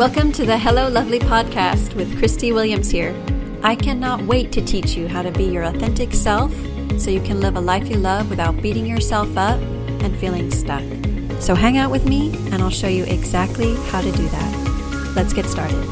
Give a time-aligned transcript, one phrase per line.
[0.00, 3.14] Welcome to the Hello Lovely podcast with Christie Williams here.
[3.62, 6.54] I cannot wait to teach you how to be your authentic self
[6.98, 9.60] so you can live a life you love without beating yourself up
[10.00, 10.82] and feeling stuck.
[11.38, 15.12] So hang out with me and I'll show you exactly how to do that.
[15.14, 15.84] Let's get started.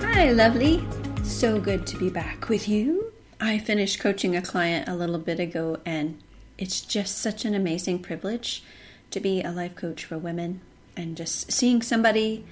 [0.00, 0.84] Hi, lovely.
[1.22, 3.12] So good to be back with you.
[3.40, 6.20] I finished coaching a client a little bit ago and
[6.58, 8.64] it's just such an amazing privilege
[9.12, 10.60] to be a life coach for women
[10.96, 12.44] and just seeing somebody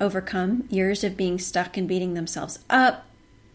[0.00, 3.06] overcome years of being stuck and beating themselves up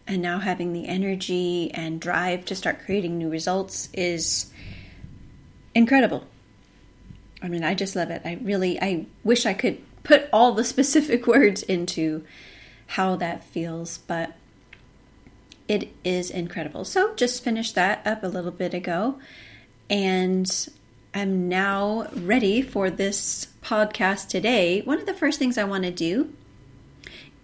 [0.06, 4.50] and now having the energy and drive to start creating new results is
[5.74, 6.26] incredible.
[7.40, 8.22] I mean, I just love it.
[8.24, 12.24] I really I wish I could put all the specific words into
[12.88, 14.34] how that feels, but
[15.68, 16.84] it is incredible.
[16.84, 19.18] So, just finished that up a little bit ago
[19.88, 20.68] and
[21.14, 25.90] I'm now ready for this podcast today, one of the first things I want to
[25.90, 26.32] do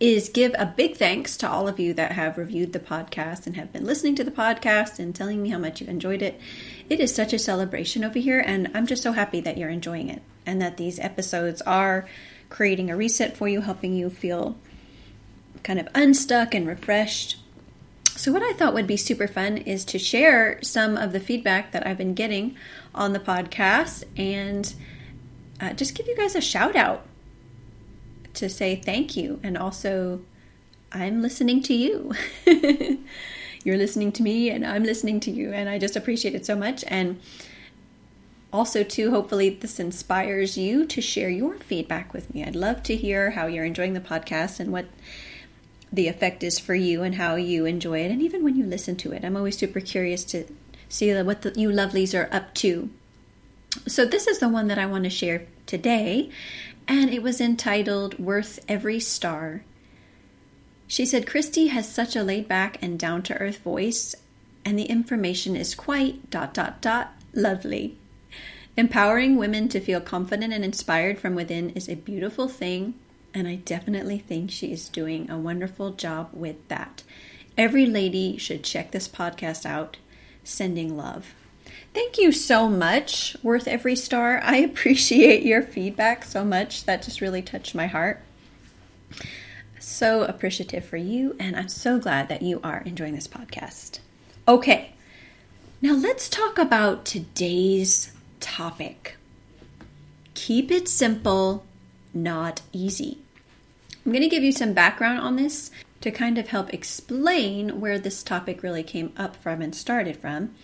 [0.00, 3.56] is give a big thanks to all of you that have reviewed the podcast and
[3.56, 6.40] have been listening to the podcast and telling me how much you enjoyed it.
[6.88, 10.08] It is such a celebration over here, and I'm just so happy that you're enjoying
[10.08, 12.06] it and that these episodes are
[12.48, 14.56] creating a reset for you, helping you feel
[15.64, 17.38] kind of unstuck and refreshed.
[18.16, 21.72] So, what I thought would be super fun is to share some of the feedback
[21.72, 22.56] that I've been getting
[22.94, 24.72] on the podcast and
[25.60, 27.04] uh, just give you guys a shout out
[28.34, 29.40] to say thank you.
[29.42, 30.20] And also,
[30.92, 32.14] I'm listening to you.
[33.64, 35.52] You're listening to me, and I'm listening to you.
[35.52, 36.84] And I just appreciate it so much.
[36.86, 37.20] And
[38.52, 42.44] also, too, hopefully, this inspires you to share your feedback with me.
[42.44, 44.86] I'd love to hear how you're enjoying the podcast and what
[45.92, 48.10] the effect is for you and how you enjoy it.
[48.10, 50.44] And even when you listen to it, I'm always super curious to
[50.88, 52.90] see what the, you lovelies are up to.
[53.86, 56.30] So, this is the one that I want to share today,
[56.86, 59.62] and it was entitled Worth Every Star.
[60.86, 64.14] She said, Christie has such a laid back and down to earth voice,
[64.64, 67.98] and the information is quite dot dot dot lovely.
[68.76, 72.94] Empowering women to feel confident and inspired from within is a beautiful thing,
[73.34, 77.02] and I definitely think she is doing a wonderful job with that.
[77.56, 79.98] Every lady should check this podcast out
[80.42, 81.34] sending love.
[81.94, 84.40] Thank you so much, Worth Every Star.
[84.42, 86.84] I appreciate your feedback so much.
[86.84, 88.20] That just really touched my heart.
[89.78, 93.98] So appreciative for you, and I'm so glad that you are enjoying this podcast.
[94.46, 94.92] Okay,
[95.80, 99.16] now let's talk about today's topic.
[100.34, 101.64] Keep it simple,
[102.14, 103.18] not easy.
[104.04, 107.98] I'm going to give you some background on this to kind of help explain where
[107.98, 110.54] this topic really came up from and started from.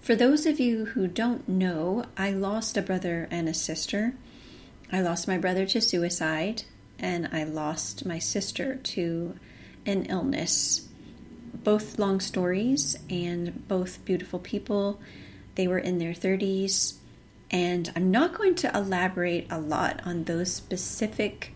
[0.00, 4.14] For those of you who don't know, I lost a brother and a sister.
[4.90, 6.64] I lost my brother to suicide,
[6.98, 9.36] and I lost my sister to
[9.86, 10.88] an illness.
[11.52, 15.00] Both long stories and both beautiful people.
[15.54, 16.94] They were in their 30s,
[17.50, 21.52] and I'm not going to elaborate a lot on those specific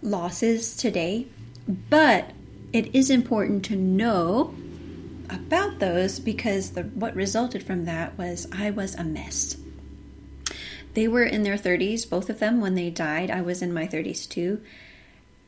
[0.00, 1.26] losses today
[1.66, 2.30] but
[2.72, 4.54] it is important to know
[5.32, 9.56] about those because the, what resulted from that was I was a mess.
[10.94, 13.30] They were in their 30s, both of them, when they died.
[13.30, 14.60] I was in my 30s too.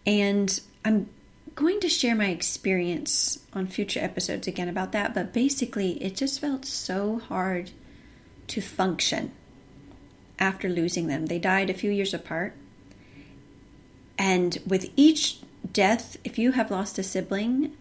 [0.06, 1.08] And I'm
[1.54, 6.40] going to share my experience on future episodes again about that, but basically, it just
[6.40, 7.70] felt so hard
[8.48, 9.32] to function
[10.38, 11.26] after losing them.
[11.26, 12.54] They died a few years apart.
[14.18, 15.40] And with each
[15.72, 17.76] death, if you have lost a sibling,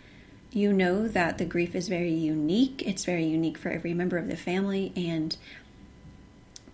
[0.55, 2.83] you know that the grief is very unique.
[2.85, 5.35] It's very unique for every member of the family, and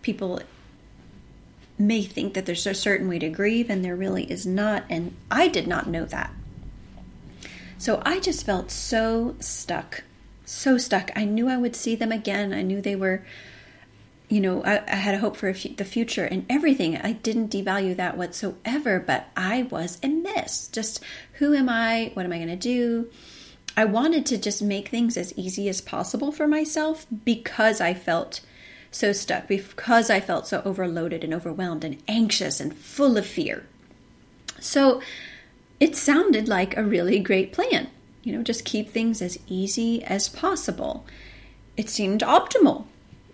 [0.01, 0.41] people
[1.77, 4.83] may think that there's a certain way to grieve, and there really is not.
[4.89, 6.31] And I did not know that.
[7.77, 10.03] So I just felt so stuck,
[10.45, 11.11] so stuck.
[11.15, 12.53] I knew I would see them again.
[12.53, 13.23] I knew they were
[14.29, 16.95] you know, I, I had a hope for the future and everything.
[16.95, 20.67] I didn't devalue that whatsoever, but I was a mess.
[20.67, 22.11] Just who am I?
[22.13, 23.09] What am I going to do?
[23.79, 28.41] I wanted to just make things as easy as possible for myself because I felt
[28.91, 33.65] so stuck, because I felt so overloaded and overwhelmed and anxious and full of fear.
[34.59, 35.01] So
[35.79, 37.89] it sounded like a really great plan.
[38.23, 41.05] You know, just keep things as easy as possible.
[41.77, 42.85] It seemed optimal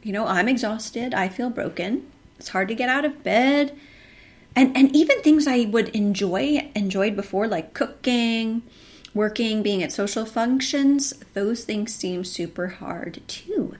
[0.06, 1.16] you know, I'm exhausted.
[1.16, 2.06] I feel broken.
[2.38, 3.76] It's hard to get out of bed.
[4.56, 8.62] And and even things I would enjoy enjoyed before like cooking,
[9.16, 13.76] working, being at social functions, those things seem super hard too.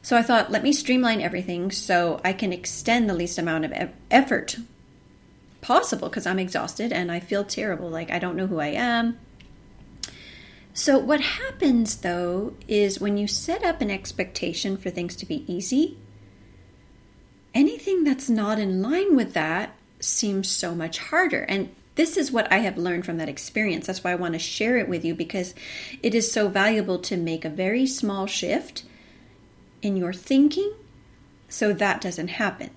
[0.00, 3.72] So I thought, let me streamline everything so I can extend the least amount of
[3.72, 4.56] e- effort
[5.60, 7.90] possible because I'm exhausted and I feel terrible.
[7.90, 9.18] Like I don't know who I am.
[10.76, 15.44] So, what happens though is when you set up an expectation for things to be
[15.52, 15.96] easy,
[17.54, 21.42] anything that's not in line with that seems so much harder.
[21.42, 23.86] And this is what I have learned from that experience.
[23.86, 25.54] That's why I want to share it with you because
[26.02, 28.84] it is so valuable to make a very small shift
[29.82, 30.72] in your thinking
[31.48, 32.70] so that doesn't happen.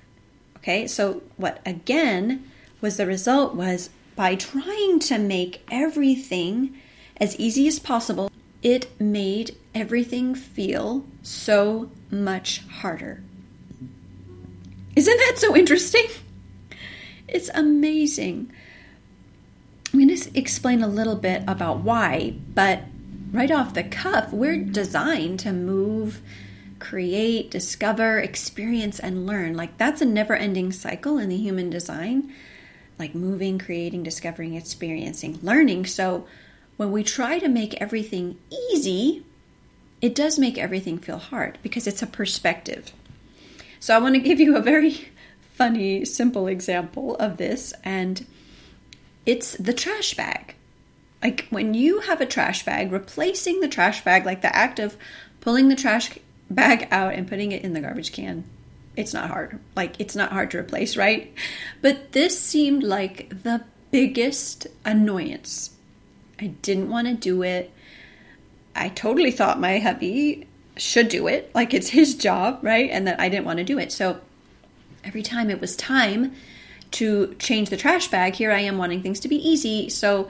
[0.57, 2.49] Okay, so what again
[2.81, 6.77] was the result was by trying to make everything
[7.17, 8.31] as easy as possible,
[8.61, 13.23] it made everything feel so much harder.
[14.95, 16.07] Isn't that so interesting?
[17.27, 18.51] It's amazing.
[19.93, 22.83] I'm going to explain a little bit about why, but
[23.31, 26.21] right off the cuff, we're designed to move,
[26.79, 29.55] create, discover, experience, and learn.
[29.55, 32.33] Like that's a never ending cycle in the human design,
[32.99, 35.85] like moving, creating, discovering, experiencing, learning.
[35.85, 36.27] So
[36.75, 38.37] when we try to make everything
[38.71, 39.23] easy,
[40.01, 42.91] it does make everything feel hard because it's a perspective.
[43.79, 45.09] So I want to give you a very
[45.53, 48.25] funny, simple example of this, and
[49.27, 50.55] it's the trash bag.
[51.21, 54.97] Like when you have a trash bag, replacing the trash bag, like the act of
[55.41, 56.17] pulling the trash
[56.49, 58.45] bag out and putting it in the garbage can,
[58.95, 59.59] it's not hard.
[59.75, 61.33] Like it's not hard to replace, right?
[61.81, 65.71] But this seemed like the biggest annoyance
[66.39, 67.71] I didn't want to do it.
[68.75, 70.47] I totally thought my hubby
[70.77, 72.89] should do it, like it's his job, right?
[72.91, 73.91] And that I didn't want to do it.
[73.91, 74.21] So
[75.03, 76.35] every time it was time
[76.91, 79.89] to change the trash bag, here I am wanting things to be easy.
[79.89, 80.29] So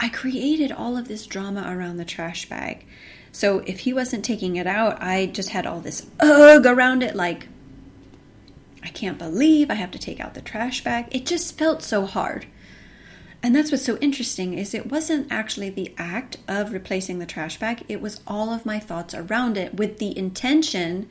[0.00, 2.84] I created all of this drama around the trash bag.
[3.30, 7.14] So if he wasn't taking it out, I just had all this ugh around it,
[7.14, 7.48] like,
[8.82, 11.06] I can't believe I have to take out the trash bag.
[11.10, 12.46] It just felt so hard.
[13.42, 17.58] And that's what's so interesting is it wasn't actually the act of replacing the trash
[17.58, 21.08] bag, it was all of my thoughts around it with the intention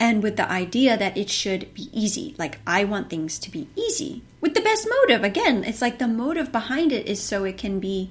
[0.00, 2.34] and with the idea that it should be easy.
[2.38, 5.22] Like I want things to be easy with the best motive.
[5.22, 8.10] Again, it's like the motive behind it is so it can be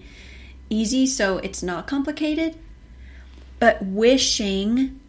[0.69, 2.56] easy so it's not complicated.
[3.59, 5.00] But wishing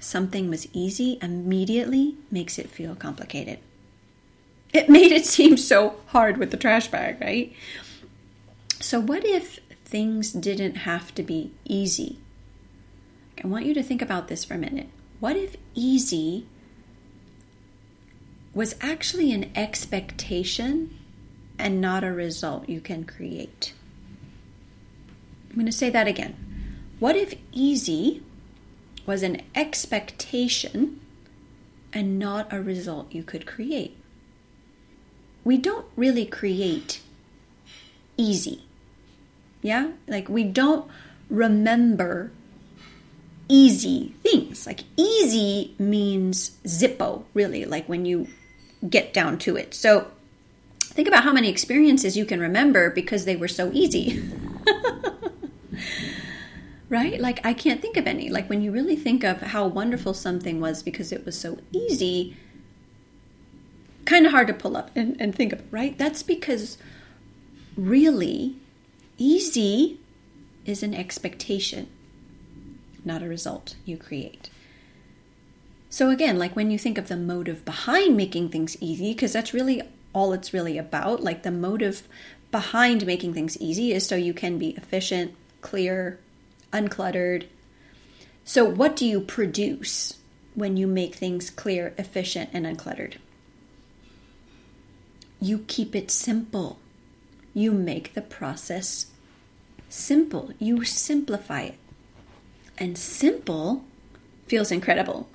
[0.00, 3.60] something was easy immediately makes it feel complicated.
[4.72, 7.54] It made it seem so hard with the trash bag, right?
[8.80, 12.18] So, what if things didn't have to be easy?
[13.42, 14.88] I want you to think about this for a minute.
[15.20, 16.46] What if easy
[18.52, 20.98] was actually an expectation
[21.58, 23.74] and not a result you can create?
[25.50, 26.36] I'm going to say that again.
[26.98, 28.22] What if easy
[29.06, 31.00] was an expectation
[31.92, 33.96] and not a result you could create?
[35.44, 37.00] we don't really create
[38.16, 38.64] easy.
[39.62, 39.92] Yeah?
[40.06, 40.88] Like we don't
[41.28, 42.32] remember
[43.50, 44.66] easy things.
[44.66, 48.28] Like easy means zippo, really, like when you
[48.88, 49.74] get down to it.
[49.74, 50.10] So
[50.78, 54.22] think about how many experiences you can remember because they were so easy.
[56.88, 57.20] right?
[57.20, 58.28] Like I can't think of any.
[58.28, 62.36] Like when you really think of how wonderful something was because it was so easy,
[64.04, 65.96] kind of hard to pull up and, and think of, right?
[65.98, 66.78] That's because
[67.76, 68.56] really
[69.18, 69.98] easy
[70.66, 71.88] is an expectation,
[73.04, 74.50] not a result you create.
[75.88, 79.54] So, again, like when you think of the motive behind making things easy, because that's
[79.54, 82.06] really all it's really about, like the motive
[82.50, 86.20] behind making things easy is so you can be efficient, clear,
[86.72, 87.46] uncluttered.
[88.44, 90.18] So, what do you produce
[90.54, 93.16] when you make things clear, efficient, and uncluttered?
[95.40, 96.78] you keep it simple.
[97.54, 99.06] You make the process
[99.88, 100.52] simple.
[100.58, 101.78] You simplify it.
[102.80, 103.84] And simple
[104.46, 105.28] feels incredible.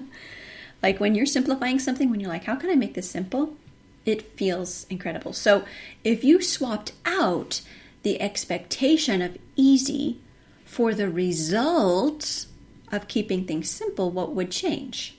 [0.82, 3.56] like when you're simplifying something, when you're like, how can I make this simple?
[4.04, 5.32] It feels incredible.
[5.32, 5.64] So
[6.02, 7.62] if you swapped out
[8.02, 10.18] the expectation of easy
[10.64, 12.48] for the results
[12.92, 15.16] of keeping things simple, what would change?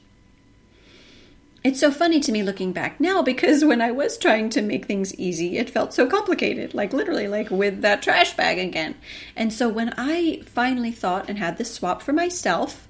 [1.68, 4.86] It's so funny to me looking back now because when I was trying to make
[4.86, 8.96] things easy, it felt so complicated, like literally, like with that trash bag again.
[9.36, 12.88] And so when I finally thought and had this swap for myself,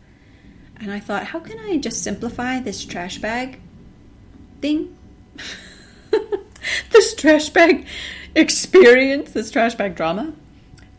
[0.79, 3.59] and I thought, how can I just simplify this trash bag
[4.61, 4.95] thing?
[6.91, 7.87] this trash bag
[8.35, 10.33] experience, this trash bag drama.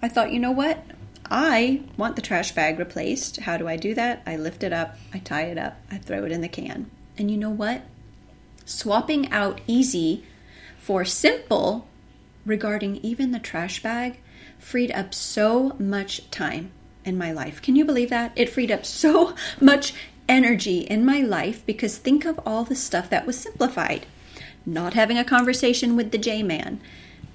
[0.02, 0.84] I thought, you know what?
[1.30, 3.36] I want the trash bag replaced.
[3.36, 4.24] How do I do that?
[4.26, 6.90] I lift it up, I tie it up, I throw it in the can.
[7.18, 7.82] And you know what?
[8.64, 10.24] Swapping out easy
[10.78, 11.88] for simple
[12.46, 14.20] regarding even the trash bag
[14.58, 16.70] freed up so much time
[17.04, 17.60] in my life.
[17.60, 18.32] Can you believe that?
[18.36, 19.92] It freed up so much
[20.28, 24.06] energy in my life because think of all the stuff that was simplified.
[24.64, 26.80] Not having a conversation with the J man,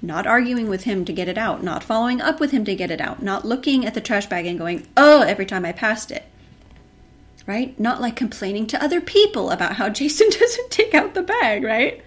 [0.00, 2.90] not arguing with him to get it out, not following up with him to get
[2.90, 6.10] it out, not looking at the trash bag and going, oh, every time I passed
[6.10, 6.24] it.
[7.46, 7.78] Right?
[7.78, 12.02] Not like complaining to other people about how Jason doesn't take out the bag, right?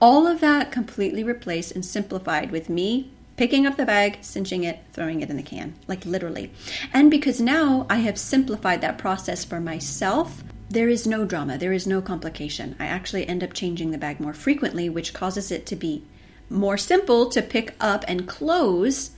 [0.00, 4.78] All of that completely replaced and simplified with me picking up the bag, cinching it,
[4.92, 6.52] throwing it in the can, like literally.
[6.92, 11.72] And because now I have simplified that process for myself, there is no drama, there
[11.72, 12.76] is no complication.
[12.78, 16.04] I actually end up changing the bag more frequently, which causes it to be
[16.48, 19.10] more simple to pick up and close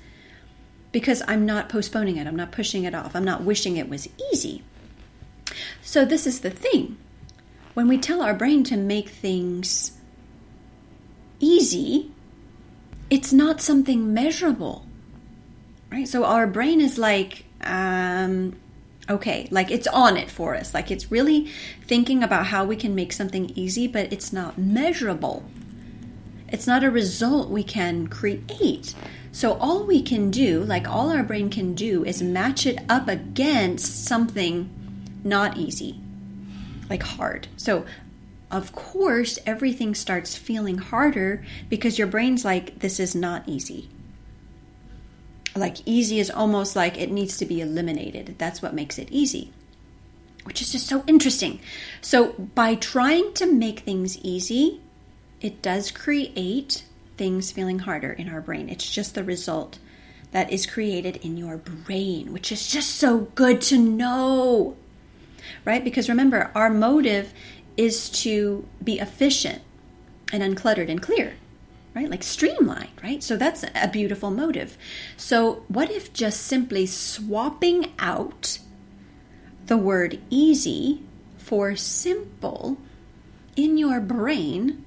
[0.91, 4.09] because I'm not postponing it, I'm not pushing it off, I'm not wishing it was
[4.33, 4.63] easy.
[5.83, 6.97] So, this is the thing.
[7.75, 9.93] When we tell our brain to make things
[11.41, 12.11] easy,
[13.11, 14.87] it's not something measurable.
[15.91, 16.09] Right?
[16.09, 18.57] So our brain is like, um,
[19.09, 20.75] okay, like it's on it for us.
[20.75, 21.49] Like it's really
[21.83, 25.45] thinking about how we can make something easy, but it's not measurable.
[26.49, 28.95] It's not a result we can create.
[29.33, 33.09] So all we can do, like all our brain can do, is match it up
[33.09, 34.71] against something
[35.25, 35.99] not easy,
[36.89, 37.49] like hard.
[37.57, 37.85] So
[38.55, 43.89] of course, everything starts feeling harder because your brain's like, this is not easy.
[45.57, 48.37] Like, easy is almost like it needs to be eliminated.
[48.39, 49.53] That's what makes it easy,
[50.45, 51.59] which is just so interesting.
[52.01, 54.81] So, by trying to make things easy,
[55.41, 56.85] it does create
[57.17, 58.69] things feeling harder in our brain.
[58.69, 59.81] It's just the result
[60.31, 64.77] that is created in your brain, which is just so good to know.
[65.65, 65.83] Right?
[65.83, 67.33] Because remember, our motive
[67.77, 69.63] is to be efficient
[70.33, 71.35] and uncluttered and clear,
[71.95, 72.11] right?
[72.11, 73.23] Like streamlined, right?
[73.23, 74.77] So that's a beautiful motive.
[75.17, 78.59] So, what if just simply swapping out
[79.67, 81.03] the word easy
[81.39, 82.79] for simple
[83.57, 84.85] in your brain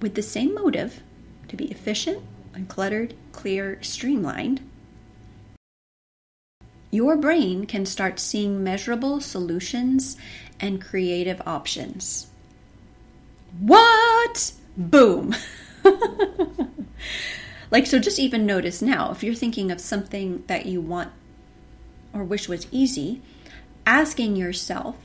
[0.00, 1.02] with the same motive
[1.48, 2.22] to be efficient,
[2.54, 4.68] uncluttered, clear, streamlined?
[6.92, 10.18] Your brain can start seeing measurable solutions
[10.60, 12.26] and creative options.
[13.58, 14.52] What?
[14.76, 15.34] Boom.
[17.70, 21.10] like, so just even notice now if you're thinking of something that you want
[22.12, 23.22] or wish was easy,
[23.86, 24.96] asking yourself,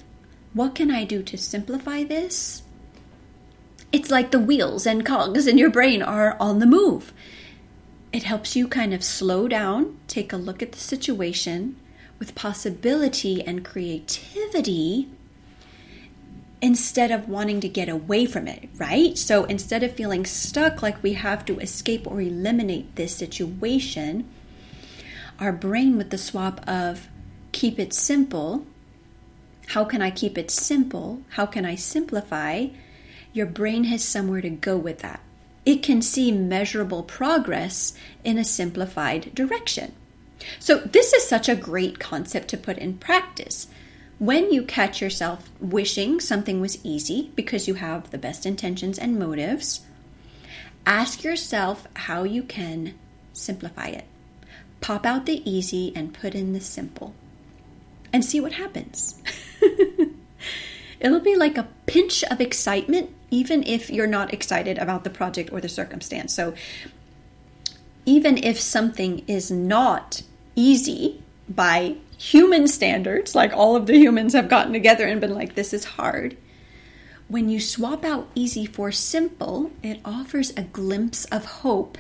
[0.54, 2.64] what can I do to simplify this?
[3.94, 7.14] It's like the wheels and cogs in your brain are on the move.
[8.18, 11.76] It helps you kind of slow down, take a look at the situation
[12.18, 15.08] with possibility and creativity
[16.60, 19.16] instead of wanting to get away from it, right?
[19.16, 24.28] So instead of feeling stuck like we have to escape or eliminate this situation,
[25.40, 27.10] our brain with the swap of
[27.52, 28.66] keep it simple,
[29.68, 31.22] how can I keep it simple?
[31.30, 32.70] How can I simplify?
[33.32, 35.20] Your brain has somewhere to go with that.
[35.68, 37.94] It can see measurable progress
[38.24, 39.92] in a simplified direction.
[40.60, 43.68] So, this is such a great concept to put in practice
[44.18, 49.20] when you catch yourself wishing something was easy because you have the best intentions and
[49.20, 49.82] motives,
[50.86, 52.96] ask yourself how you can
[53.34, 54.06] simplify it.
[54.80, 57.14] Pop out the easy and put in the simple
[58.14, 59.22] and see what happens.
[61.02, 65.52] It'll be like a pinch of excitement, even if you're not excited about the project
[65.52, 66.34] or the circumstance.
[66.34, 66.54] So,
[68.06, 70.24] even if something is not
[70.56, 75.56] easy by human standards, like all of the humans have gotten together and been like,
[75.56, 76.38] this is hard.
[77.28, 81.98] When you swap out easy for simple, it offers a glimpse of hope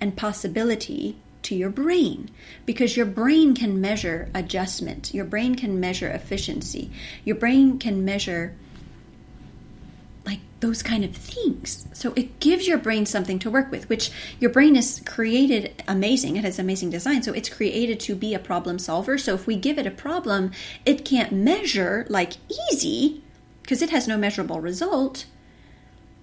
[0.00, 2.30] and possibility to your brain
[2.64, 6.90] because your brain can measure adjustment, your brain can measure efficiency,
[7.24, 8.56] your brain can measure
[10.64, 11.86] those kind of things.
[11.92, 16.36] So it gives your brain something to work with, which your brain is created amazing.
[16.36, 17.22] It has amazing design.
[17.22, 19.18] So it's created to be a problem solver.
[19.18, 20.52] So if we give it a problem,
[20.86, 22.34] it can't measure like
[22.72, 23.22] easy
[23.60, 25.26] because it has no measurable result.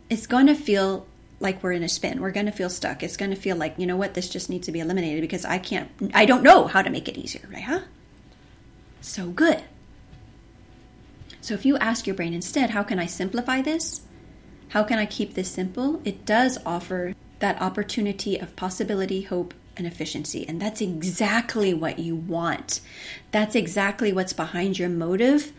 [0.10, 1.06] It's going to feel
[1.40, 2.20] like we're in a spin.
[2.20, 3.04] We're going to feel stuck.
[3.04, 5.46] It's going to feel like, you know what, this just needs to be eliminated because
[5.46, 7.64] I can't, I don't know how to make it easier, right?
[7.64, 7.82] Huh?
[9.02, 9.62] So good.
[11.42, 14.02] So if you ask your brain instead, how can I simplify this?
[14.70, 16.02] How can I keep this simple?
[16.06, 20.48] It does offer that opportunity of possibility, hope, and efficiency.
[20.48, 22.80] And that's exactly what you want.
[23.32, 25.52] That's exactly what's behind your motive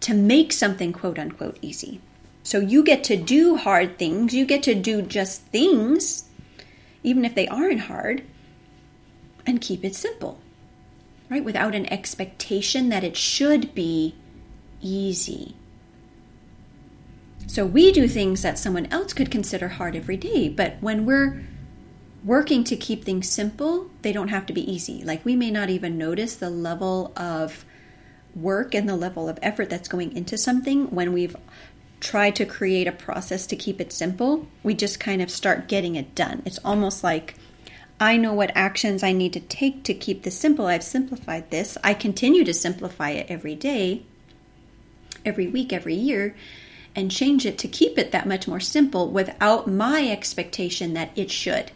[0.00, 2.00] to make something quote unquote easy.
[2.42, 6.24] So you get to do hard things, you get to do just things,
[7.02, 8.22] even if they aren't hard,
[9.44, 10.40] and keep it simple,
[11.28, 11.44] right?
[11.44, 14.14] Without an expectation that it should be
[14.80, 15.54] easy.
[17.46, 21.42] So we do things that someone else could consider hard every day, but when we're
[22.24, 25.04] working to keep things simple, they don't have to be easy.
[25.04, 27.64] Like we may not even notice the level of
[28.34, 31.36] work and the level of effort that's going into something when we've
[32.00, 34.46] tried to create a process to keep it simple.
[34.62, 36.42] We just kind of start getting it done.
[36.44, 37.36] It's almost like
[37.98, 40.66] I know what actions I need to take to keep this simple.
[40.66, 41.78] I've simplified this.
[41.82, 44.02] I continue to simplify it every day,
[45.26, 46.34] every week, every year,
[46.94, 51.30] and change it to keep it that much more simple without my expectation that it
[51.30, 51.72] should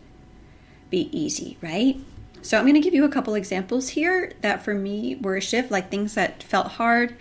[0.88, 1.98] be easy, right?
[2.42, 5.42] So I'm going to give you a couple examples here that for me were a
[5.42, 7.14] shift, like things that felt hard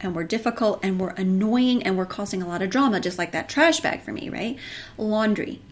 [0.00, 3.32] and were difficult and were annoying and were causing a lot of drama, just like
[3.32, 4.58] that trash bag for me, right?
[4.98, 5.62] Laundry,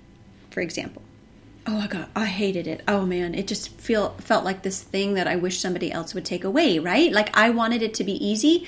[0.50, 1.02] for example.
[1.66, 2.83] Oh my god, I hated it.
[2.87, 6.25] Oh man, it just feel felt like this thing that I wish somebody else would
[6.25, 7.11] take away, right?
[7.11, 8.66] Like I wanted it to be easy.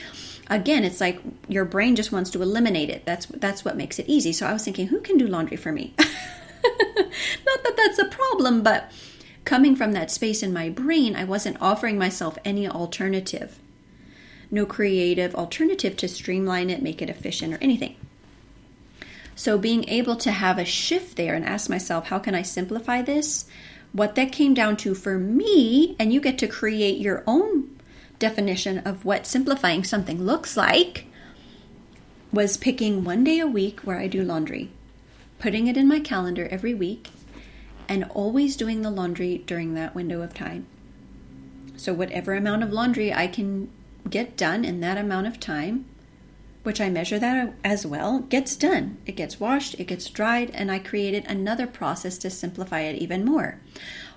[0.48, 3.04] Again, it's like your brain just wants to eliminate it.
[3.04, 4.32] That's that's what makes it easy.
[4.32, 5.94] So I was thinking, who can do laundry for me?
[5.98, 8.90] Not that that's a problem, but
[9.44, 13.58] coming from that space in my brain, I wasn't offering myself any alternative.
[14.50, 17.96] No creative alternative to streamline it, make it efficient, or anything.
[19.34, 23.02] So, being able to have a shift there and ask myself, how can I simplify
[23.02, 23.46] this?
[23.92, 27.75] What that came down to for me, and you get to create your own
[28.18, 31.06] definition of what simplifying something looks like,
[32.32, 34.70] was picking one day a week where I do laundry
[35.38, 37.10] putting it in my calendar every week,
[37.88, 40.66] and always doing the laundry during that window of time.
[41.76, 43.70] So, whatever amount of laundry I can
[44.08, 45.84] get done in that amount of time,
[46.66, 48.98] which I measure that as well, gets done.
[49.06, 53.24] It gets washed, it gets dried, and I created another process to simplify it even
[53.24, 53.60] more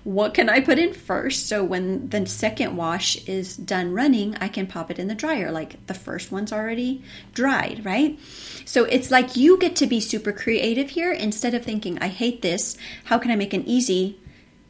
[0.04, 1.46] what can I put in first?
[1.46, 5.50] So when the second wash is done running, I can pop it in the dryer.
[5.50, 7.02] Like the first one's already
[7.34, 8.18] dried, right?
[8.64, 12.42] So it's like you get to be super creative here instead of thinking, I hate
[12.42, 12.76] this.
[13.04, 14.18] How can I make an easy?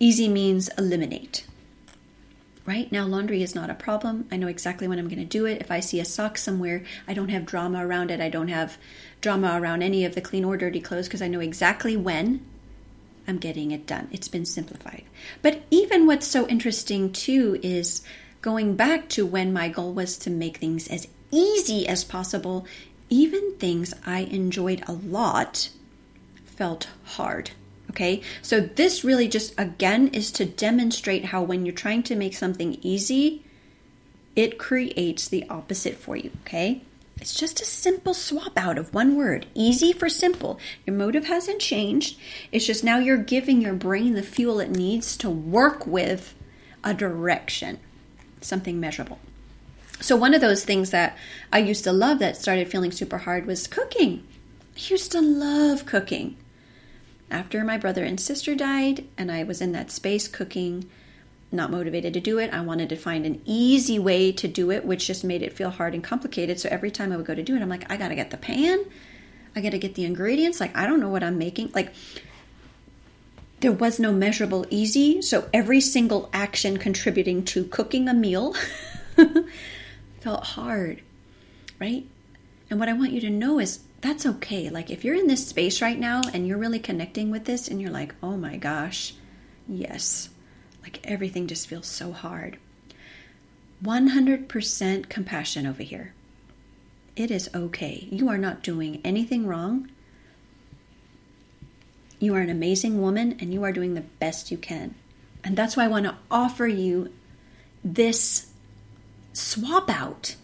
[0.01, 1.47] Easy means eliminate.
[2.71, 4.29] Right now, laundry is not a problem.
[4.31, 5.61] I know exactly when I'm going to do it.
[5.61, 8.21] If I see a sock somewhere, I don't have drama around it.
[8.21, 8.79] I don't have
[9.21, 12.47] drama around any of the clean or dirty clothes because I know exactly when
[13.27, 14.07] I'm getting it done.
[14.13, 15.03] It's been simplified.
[15.43, 18.05] But even what's so interesting too is
[18.41, 22.67] going back to when my goal was to make things as easy as possible,
[23.09, 25.71] even things I enjoyed a lot
[26.45, 27.51] felt hard.
[27.91, 32.35] Okay, so this really just again is to demonstrate how when you're trying to make
[32.35, 33.43] something easy,
[34.37, 36.31] it creates the opposite for you.
[36.43, 36.83] Okay,
[37.21, 40.61] it's just a simple swap out of one word, easy for simple.
[40.87, 42.17] Your motive hasn't changed.
[42.53, 46.35] It's just now you're giving your brain the fuel it needs to work with
[46.85, 47.81] a direction,
[48.41, 49.19] something measurable.
[50.01, 51.19] So, one of those things that
[51.53, 54.25] I used to love that started feeling super hard was cooking.
[54.77, 56.37] I used to love cooking.
[57.31, 60.91] After my brother and sister died, and I was in that space cooking,
[61.53, 62.53] not motivated to do it.
[62.53, 65.71] I wanted to find an easy way to do it, which just made it feel
[65.71, 66.59] hard and complicated.
[66.59, 68.31] So every time I would go to do it, I'm like, I got to get
[68.31, 68.85] the pan.
[69.55, 70.61] I got to get the ingredients.
[70.61, 71.71] Like, I don't know what I'm making.
[71.75, 71.93] Like,
[73.61, 75.23] there was no measurable easy.
[75.23, 78.55] So every single action contributing to cooking a meal
[80.21, 81.03] felt hard,
[81.81, 82.07] right?
[82.71, 84.71] And what I want you to know is that's okay.
[84.71, 87.81] Like, if you're in this space right now and you're really connecting with this and
[87.81, 89.15] you're like, oh my gosh,
[89.69, 90.31] yes
[90.83, 92.59] like everything just feels so hard.
[93.85, 96.15] 100% compassion over here.
[97.17, 98.09] It is okay.
[98.11, 99.91] You are not doing anything wrong.
[102.19, 104.95] You are an amazing woman and you are doing the best you can.
[105.43, 107.13] And that's why I want to offer you
[107.83, 108.51] this
[109.33, 110.37] swap out,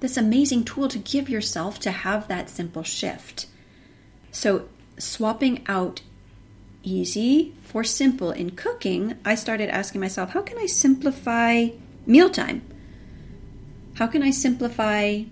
[0.00, 3.46] this amazing tool to give yourself to have that simple shift.
[4.32, 6.02] So, swapping out
[6.82, 11.68] easy for simple in cooking, I started asking myself, how can I simplify
[12.06, 12.62] mealtime?
[13.94, 15.24] How can I simplify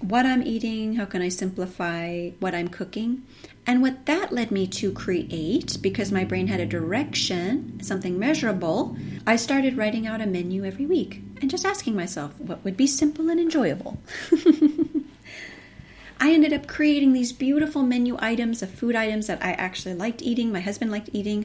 [0.00, 0.94] what I'm eating?
[0.94, 3.22] How can I simplify what I'm cooking?
[3.68, 8.96] And what that led me to create, because my brain had a direction, something measurable,
[9.26, 12.86] I started writing out a menu every week and just asking myself what would be
[12.86, 13.98] simple and enjoyable.
[16.18, 20.22] I ended up creating these beautiful menu items of food items that I actually liked
[20.22, 21.44] eating, my husband liked eating,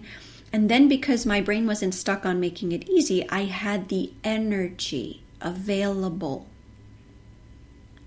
[0.53, 5.23] And then because my brain wasn't stuck on making it easy, I had the energy
[5.41, 6.47] available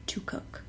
[0.07, 0.63] to cook.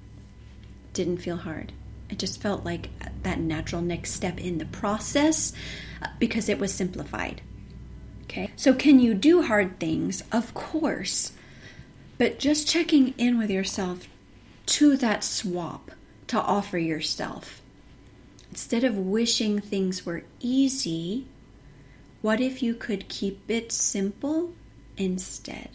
[0.92, 1.72] Didn't feel hard.
[2.10, 2.90] It just felt like
[3.24, 5.54] that natural next step in the process
[6.02, 7.42] uh, because it was simplified.
[8.24, 8.52] Okay.
[8.56, 10.24] So, can you do hard things?
[10.32, 11.34] Of course.
[12.18, 14.08] But just checking in with yourself
[14.68, 15.92] to that swap
[16.28, 17.62] to offer yourself.
[18.50, 21.28] Instead of wishing things were easy,
[22.22, 24.54] what if you could keep it simple
[24.98, 25.70] instead?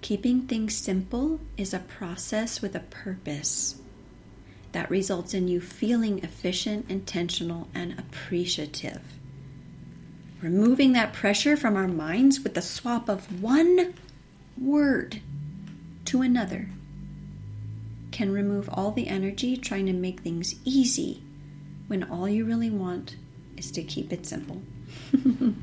[0.00, 3.81] Keeping things simple is a process with a purpose
[4.72, 9.02] that results in you feeling efficient, intentional, and appreciative.
[10.40, 13.94] Removing that pressure from our minds with the swap of one
[14.58, 15.20] word
[16.06, 16.68] to another
[18.10, 21.22] can remove all the energy trying to make things easy
[21.86, 23.16] when all you really want
[23.56, 24.62] is to keep it simple.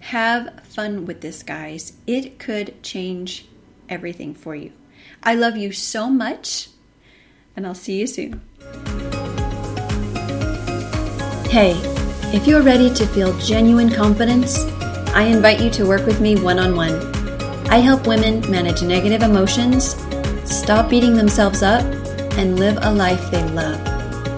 [0.00, 1.94] Have fun with this, guys.
[2.06, 3.46] It could change
[3.88, 4.72] everything for you.
[5.22, 6.68] I love you so much,
[7.54, 8.42] and I'll see you soon.
[11.52, 11.76] Hey,
[12.34, 14.64] if you're ready to feel genuine confidence,
[15.12, 16.94] I invite you to work with me one on one.
[17.68, 19.94] I help women manage negative emotions,
[20.46, 21.84] stop beating themselves up,
[22.38, 23.78] and live a life they love.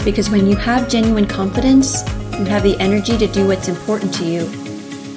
[0.05, 2.03] Because when you have genuine confidence,
[2.37, 4.41] you have the energy to do what's important to you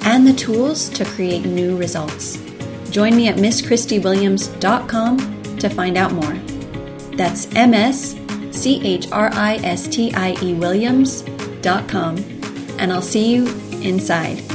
[0.04, 2.36] and the tools to create new results.
[2.92, 6.34] Join me at MsChristieWilliams.com to find out more.
[7.16, 8.14] That's M S
[8.52, 11.37] C H R I S T I E Williams.com,
[12.78, 13.46] and I'll see you
[13.82, 14.47] inside.